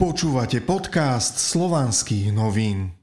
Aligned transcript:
Počúvate 0.00 0.64
podcast 0.64 1.36
slovanských 1.36 2.32
novín. 2.32 2.96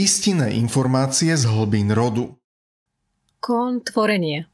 Istinné 0.00 0.56
informácie 0.56 1.36
z 1.36 1.44
hlbín 1.44 1.92
rodu. 1.92 2.40
Kon 3.36 3.84
tvorenie 3.84 4.48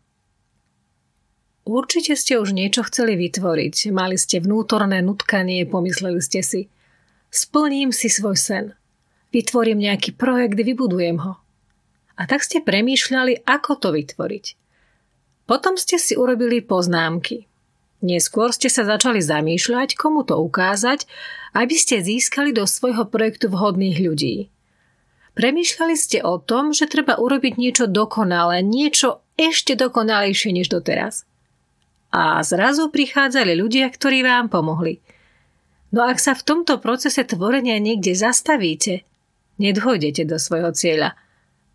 Určite 1.62 2.18
ste 2.18 2.42
už 2.42 2.50
niečo 2.50 2.82
chceli 2.90 3.14
vytvoriť, 3.14 3.94
mali 3.94 4.18
ste 4.18 4.42
vnútorné 4.42 5.06
nutkanie, 5.06 5.62
pomysleli 5.62 6.18
ste 6.18 6.42
si. 6.42 6.66
Splním 7.30 7.94
si 7.94 8.10
svoj 8.10 8.34
sen. 8.34 8.74
Vytvorím 9.30 9.86
nejaký 9.86 10.18
projekt, 10.18 10.58
vybudujem 10.58 11.22
ho. 11.22 11.38
A 12.18 12.26
tak 12.26 12.42
ste 12.42 12.58
premýšľali, 12.58 13.46
ako 13.46 13.78
to 13.78 13.88
vytvoriť. 13.94 14.58
Potom 15.46 15.78
ste 15.78 15.94
si 15.94 16.18
urobili 16.18 16.58
poznámky– 16.58 17.46
Neskôr 18.02 18.50
ste 18.50 18.66
sa 18.66 18.82
začali 18.82 19.22
zamýšľať, 19.22 19.94
komu 19.94 20.26
to 20.26 20.34
ukázať, 20.34 21.06
aby 21.54 21.74
ste 21.78 22.02
získali 22.02 22.50
do 22.50 22.66
svojho 22.66 23.06
projektu 23.06 23.46
vhodných 23.46 24.02
ľudí. 24.02 24.50
Premýšľali 25.38 25.94
ste 25.96 26.18
o 26.20 26.36
tom, 26.42 26.74
že 26.74 26.90
treba 26.90 27.16
urobiť 27.16 27.56
niečo 27.56 27.86
dokonalé, 27.86 28.60
niečo 28.60 29.22
ešte 29.38 29.78
dokonalejšie 29.78 30.50
než 30.50 30.68
doteraz. 30.68 31.24
A 32.12 32.42
zrazu 32.44 32.92
prichádzali 32.92 33.56
ľudia, 33.56 33.88
ktorí 33.88 34.20
vám 34.26 34.52
pomohli. 34.52 35.00
No 35.94 36.04
ak 36.04 36.20
sa 36.20 36.36
v 36.36 36.44
tomto 36.44 36.82
procese 36.82 37.24
tvorenia 37.24 37.80
niekde 37.80 38.12
zastavíte, 38.12 39.06
nedôjdete 39.56 40.28
do 40.28 40.36
svojho 40.36 40.74
cieľa. 40.76 41.16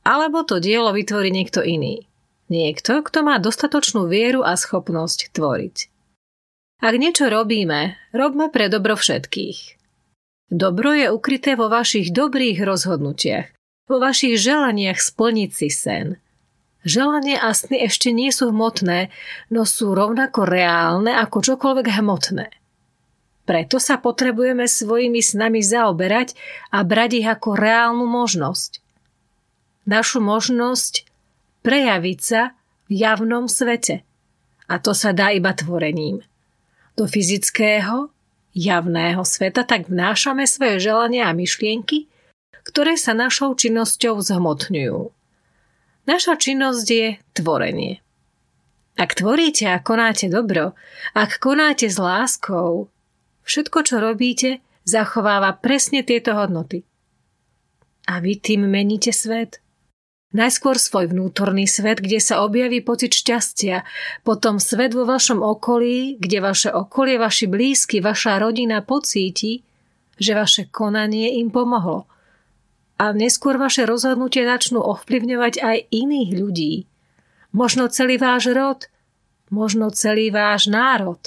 Alebo 0.05 0.45
to 0.45 0.61
dielo 0.61 0.93
vytvorí 0.93 1.33
niekto 1.33 1.65
iný. 1.65 2.05
Niekto, 2.51 3.01
kto 3.01 3.25
má 3.25 3.41
dostatočnú 3.41 4.05
vieru 4.05 4.45
a 4.45 4.53
schopnosť 4.53 5.33
tvoriť. 5.33 5.96
Ak 6.77 6.93
niečo 6.93 7.25
robíme, 7.33 7.97
robme 8.13 8.53
pre 8.53 8.69
dobro 8.69 8.93
všetkých. 8.93 9.81
Dobro 10.53 10.93
je 10.93 11.09
ukryté 11.09 11.57
vo 11.57 11.73
vašich 11.73 12.13
dobrých 12.13 12.61
rozhodnutiach, 12.61 13.49
vo 13.89 13.97
vašich 13.97 14.37
želaniach 14.37 15.01
splniť 15.01 15.49
si 15.49 15.73
sen. 15.73 16.21
Želanie 16.85 17.33
a 17.33 17.49
sny 17.57 17.81
ešte 17.81 18.13
nie 18.13 18.29
sú 18.29 18.53
hmotné, 18.53 19.09
no 19.49 19.65
sú 19.65 19.97
rovnako 19.97 20.45
reálne 20.45 21.17
ako 21.17 21.41
čokoľvek 21.41 21.87
hmotné. 21.97 22.53
Preto 23.49 23.81
sa 23.81 23.97
potrebujeme 23.97 24.69
svojimi 24.69 25.17
snami 25.17 25.65
zaoberať 25.65 26.37
a 26.69 26.85
brať 26.85 27.25
ich 27.25 27.27
ako 27.27 27.57
reálnu 27.57 28.05
možnosť. 28.05 28.85
Našu 29.89 30.21
možnosť 30.21 31.09
prejaviť 31.65 32.19
sa 32.21 32.53
v 32.85 33.01
javnom 33.01 33.49
svete. 33.49 34.05
A 34.69 34.77
to 34.77 34.93
sa 34.93 35.09
dá 35.09 35.33
iba 35.33 35.51
tvorením 35.57 36.21
do 36.97 37.05
fyzického, 37.05 38.09
javného 38.57 39.21
sveta, 39.21 39.61
tak 39.61 39.85
vnášame 39.85 40.49
svoje 40.49 40.81
želania 40.81 41.29
a 41.29 41.37
myšlienky, 41.37 42.09
ktoré 42.65 42.97
sa 42.97 43.13
našou 43.13 43.53
činnosťou 43.53 44.17
zhmotňujú. 44.17 45.13
Naša 46.09 46.33
činnosť 46.41 46.87
je 46.89 47.07
tvorenie. 47.37 48.01
Ak 48.97 49.13
tvoríte 49.13 49.69
a 49.69 49.77
konáte 49.77 50.25
dobro, 50.25 50.73
ak 51.13 51.37
konáte 51.37 51.85
s 51.85 52.01
láskou, 52.01 52.89
všetko, 53.45 53.77
čo 53.85 53.95
robíte, 54.01 54.49
zachováva 54.89 55.53
presne 55.53 56.01
tieto 56.01 56.33
hodnoty. 56.33 56.81
A 58.09 58.17
vy 58.17 58.41
tým 58.41 58.65
meníte 58.65 59.13
svet– 59.13 59.61
Najskôr 60.35 60.75
svoj 60.75 61.15
vnútorný 61.15 61.71
svet, 61.71 62.03
kde 62.03 62.19
sa 62.19 62.43
objaví 62.43 62.83
pocit 62.83 63.15
šťastia, 63.15 63.87
potom 64.27 64.59
svet 64.59 64.91
vo 64.91 65.07
vašom 65.07 65.39
okolí, 65.39 66.19
kde 66.19 66.43
vaše 66.43 66.67
okolie, 66.67 67.15
vaši 67.15 67.47
blízky, 67.47 68.03
vaša 68.03 68.35
rodina 68.43 68.83
pocíti, 68.83 69.63
že 70.19 70.35
vaše 70.35 70.67
konanie 70.67 71.39
im 71.39 71.47
pomohlo. 71.47 72.11
A 72.99 73.15
neskôr 73.15 73.55
vaše 73.55 73.87
rozhodnutie 73.87 74.43
začnú 74.43 74.83
ovplyvňovať 74.83 75.63
aj 75.63 75.77
iných 75.95 76.29
ľudí. 76.35 76.73
Možno 77.55 77.87
celý 77.87 78.19
váš 78.19 78.51
rod, 78.51 78.91
možno 79.47 79.95
celý 79.95 80.27
váš 80.27 80.67
národ. 80.67 81.23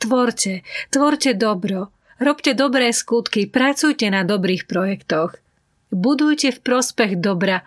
Tvorte, 0.00 0.64
tvorte 0.88 1.36
dobro, 1.36 1.92
robte 2.16 2.56
dobré 2.56 2.96
skutky, 2.96 3.44
pracujte 3.44 4.08
na 4.08 4.24
dobrých 4.24 4.64
projektoch. 4.64 5.36
Budujte 5.92 6.48
v 6.56 6.62
prospech 6.64 7.20
dobra, 7.20 7.60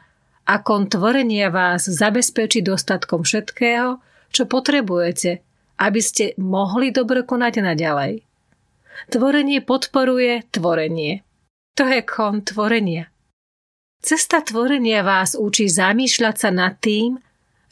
a 0.43 0.59
kon 0.59 0.91
tvorenia 0.91 1.47
vás 1.47 1.87
zabezpečí 1.87 2.59
dostatkom 2.63 3.23
všetkého, 3.23 4.03
čo 4.33 4.43
potrebujete, 4.43 5.39
aby 5.79 6.01
ste 6.03 6.35
mohli 6.35 6.91
dobro 6.91 7.23
konať 7.23 7.53
naďalej. 7.63 8.13
Tvorenie 9.09 9.63
podporuje 9.63 10.43
tvorenie. 10.51 11.23
To 11.79 11.83
je 11.87 12.01
kon 12.05 12.43
tvorenia. 12.43 13.09
Cesta 14.03 14.43
tvorenia 14.43 14.99
vás 15.01 15.33
učí 15.33 15.71
zamýšľať 15.71 16.35
sa 16.35 16.49
nad 16.51 16.75
tým, 16.83 17.23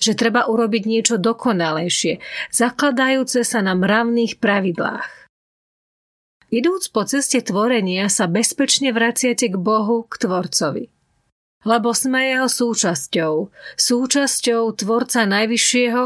že 0.01 0.17
treba 0.17 0.47
urobiť 0.47 0.83
niečo 0.87 1.15
dokonalejšie, 1.21 2.23
zakladajúce 2.49 3.45
sa 3.45 3.59
na 3.61 3.77
mravných 3.77 4.41
pravidlách. 4.41 5.29
Idúc 6.49 6.89
po 6.89 7.05
ceste 7.05 7.43
tvorenia 7.43 8.09
sa 8.09 8.25
bezpečne 8.25 8.91
vraciate 8.95 9.51
k 9.51 9.55
Bohu, 9.59 10.07
k 10.07 10.13
Tvorcovi 10.25 11.00
lebo 11.65 11.93
sme 11.93 12.33
jeho 12.33 12.47
súčasťou, 12.49 13.33
súčasťou 13.77 14.61
Tvorca 14.77 15.25
Najvyššieho 15.29 16.03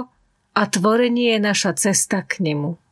a 0.56 0.62
tvorenie 0.72 1.36
je 1.36 1.40
naša 1.40 1.72
cesta 1.76 2.24
k 2.24 2.44
nemu. 2.44 2.85